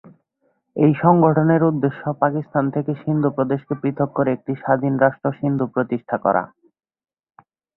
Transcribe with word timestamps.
এই 0.75 0.93
সংগঠনের 0.95 1.61
উদ্দেশ্য 1.63 2.01
পাকিস্তান 2.21 2.65
থেকে 2.69 2.91
সিন্ধু 2.95 3.29
প্রদেশকে 3.37 3.73
পৃথক 3.81 4.09
করে 4.17 4.29
একটি 4.33 4.53
স্বাধীন 4.55 4.93
রাষ্ট্র 4.97 5.27
সিন্ধু 5.39 5.65
দেশ 5.65 5.73
প্রতিষ্ঠা 5.75 6.17
করা। 6.25 6.43